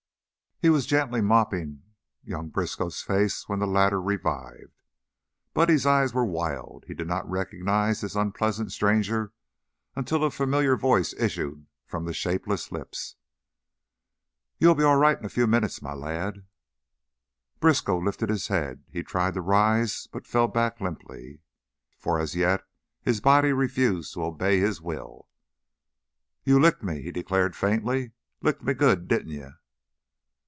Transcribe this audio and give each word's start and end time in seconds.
He 0.63 0.69
was 0.69 0.85
gently 0.85 1.21
mopping 1.21 1.81
young 2.23 2.49
Briskow's 2.49 3.01
face 3.01 3.49
when 3.49 3.57
the 3.57 3.65
latter 3.65 3.99
revived. 3.99 4.79
Buddy's 5.55 5.87
eyes 5.87 6.13
were 6.13 6.23
wild, 6.23 6.83
he 6.87 6.93
did 6.93 7.07
not 7.07 7.27
recognize 7.27 8.01
this 8.01 8.13
unpleasant 8.15 8.71
stranger 8.71 9.33
until 9.95 10.23
a 10.23 10.29
familiar 10.29 10.77
voice 10.77 11.13
issued 11.15 11.65
from 11.87 12.05
the 12.05 12.13
shapeless 12.13 12.71
lips. 12.71 13.15
"You'll 14.59 14.75
be 14.75 14.83
all 14.83 14.97
right 14.97 15.17
in 15.17 15.25
a 15.25 15.29
few 15.29 15.47
minutes, 15.47 15.81
my 15.81 15.93
lad." 15.95 16.45
Briskow 17.59 17.97
lifted 17.99 18.29
his 18.29 18.49
head; 18.49 18.83
he 18.91 19.01
tried 19.01 19.33
to 19.33 19.41
rise, 19.41 20.05
but 20.11 20.27
fell 20.27 20.47
back 20.47 20.79
limply, 20.79 21.41
for 21.97 22.19
as 22.19 22.35
yet 22.35 22.63
his 23.01 23.19
body 23.19 23.51
refused 23.51 24.13
to 24.13 24.21
obey 24.25 24.59
his 24.59 24.79
will. 24.79 25.27
"You 26.43 26.59
licked 26.59 26.83
me," 26.83 27.01
he 27.01 27.11
declared, 27.11 27.55
faintly. 27.55 28.11
"Licked 28.43 28.61
me 28.61 28.75
good, 28.75 29.07
didn't 29.07 29.29
you?" 29.31 29.53